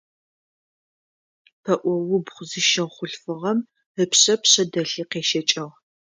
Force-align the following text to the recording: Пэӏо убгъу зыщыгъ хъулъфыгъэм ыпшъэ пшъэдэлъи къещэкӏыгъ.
Пэӏо 1.63 1.93
убгъу 2.15 2.45
зыщыгъ 2.49 2.91
хъулъфыгъэм 2.93 3.59
ыпшъэ 4.03 4.35
пшъэдэлъи 4.41 5.03
къещэкӏыгъ. 5.11 5.75